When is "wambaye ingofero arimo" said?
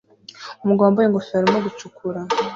0.87-1.59